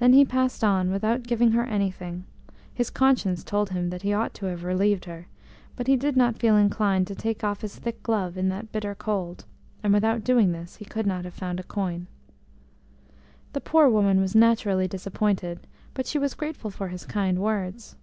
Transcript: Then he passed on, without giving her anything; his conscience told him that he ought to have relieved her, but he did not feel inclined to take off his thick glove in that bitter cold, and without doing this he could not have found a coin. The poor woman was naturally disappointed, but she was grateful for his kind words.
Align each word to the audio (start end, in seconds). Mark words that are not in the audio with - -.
Then 0.00 0.14
he 0.14 0.24
passed 0.24 0.64
on, 0.64 0.90
without 0.90 1.22
giving 1.22 1.52
her 1.52 1.62
anything; 1.62 2.24
his 2.74 2.90
conscience 2.90 3.44
told 3.44 3.70
him 3.70 3.90
that 3.90 4.02
he 4.02 4.12
ought 4.12 4.34
to 4.34 4.46
have 4.46 4.64
relieved 4.64 5.04
her, 5.04 5.28
but 5.76 5.86
he 5.86 5.94
did 5.96 6.16
not 6.16 6.40
feel 6.40 6.56
inclined 6.56 7.06
to 7.06 7.14
take 7.14 7.44
off 7.44 7.60
his 7.60 7.76
thick 7.78 8.02
glove 8.02 8.36
in 8.36 8.48
that 8.48 8.72
bitter 8.72 8.96
cold, 8.96 9.44
and 9.80 9.94
without 9.94 10.24
doing 10.24 10.50
this 10.50 10.74
he 10.74 10.84
could 10.84 11.06
not 11.06 11.24
have 11.24 11.34
found 11.34 11.60
a 11.60 11.62
coin. 11.62 12.08
The 13.52 13.60
poor 13.60 13.88
woman 13.88 14.20
was 14.20 14.34
naturally 14.34 14.88
disappointed, 14.88 15.68
but 15.94 16.06
she 16.06 16.18
was 16.18 16.34
grateful 16.34 16.72
for 16.72 16.88
his 16.88 17.06
kind 17.06 17.38
words. 17.38 17.94